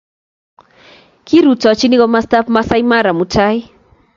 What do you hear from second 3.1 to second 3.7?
mutai.